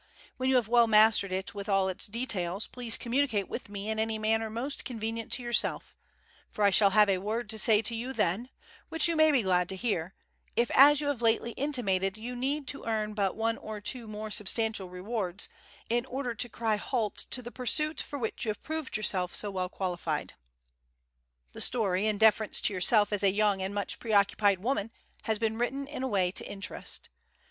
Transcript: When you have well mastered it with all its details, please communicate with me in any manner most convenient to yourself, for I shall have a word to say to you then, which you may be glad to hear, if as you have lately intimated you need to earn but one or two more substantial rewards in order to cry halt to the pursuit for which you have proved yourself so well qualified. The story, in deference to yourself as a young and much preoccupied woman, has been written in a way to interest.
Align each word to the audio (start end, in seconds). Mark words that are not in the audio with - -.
When 0.37 0.49
you 0.49 0.55
have 0.55 0.67
well 0.67 0.87
mastered 0.87 1.31
it 1.31 1.53
with 1.53 1.69
all 1.69 1.87
its 1.87 2.07
details, 2.07 2.65
please 2.65 2.97
communicate 2.97 3.47
with 3.47 3.69
me 3.69 3.87
in 3.87 3.99
any 3.99 4.17
manner 4.17 4.49
most 4.49 4.83
convenient 4.83 5.31
to 5.33 5.43
yourself, 5.43 5.95
for 6.49 6.63
I 6.63 6.71
shall 6.71 6.89
have 6.89 7.07
a 7.07 7.19
word 7.19 7.51
to 7.51 7.59
say 7.59 7.83
to 7.83 7.93
you 7.93 8.11
then, 8.11 8.49
which 8.89 9.07
you 9.07 9.15
may 9.15 9.31
be 9.31 9.43
glad 9.43 9.69
to 9.69 9.75
hear, 9.75 10.15
if 10.55 10.71
as 10.71 11.01
you 11.01 11.07
have 11.09 11.21
lately 11.21 11.51
intimated 11.51 12.17
you 12.17 12.35
need 12.35 12.67
to 12.69 12.83
earn 12.85 13.13
but 13.13 13.35
one 13.35 13.57
or 13.57 13.79
two 13.79 14.07
more 14.07 14.31
substantial 14.31 14.89
rewards 14.89 15.47
in 15.87 16.07
order 16.07 16.33
to 16.33 16.49
cry 16.49 16.77
halt 16.77 17.15
to 17.29 17.43
the 17.43 17.51
pursuit 17.51 18.01
for 18.01 18.17
which 18.17 18.43
you 18.43 18.49
have 18.49 18.63
proved 18.63 18.97
yourself 18.97 19.35
so 19.35 19.51
well 19.51 19.69
qualified. 19.69 20.33
The 21.53 21.61
story, 21.61 22.07
in 22.07 22.17
deference 22.17 22.59
to 22.61 22.73
yourself 22.73 23.13
as 23.13 23.21
a 23.21 23.31
young 23.31 23.61
and 23.61 23.71
much 23.75 23.99
preoccupied 23.99 24.63
woman, 24.63 24.91
has 25.25 25.37
been 25.37 25.59
written 25.59 25.85
in 25.85 26.01
a 26.01 26.07
way 26.07 26.31
to 26.31 26.43
interest. 26.49 27.09